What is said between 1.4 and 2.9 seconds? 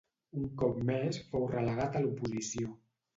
relegat a l'oposició.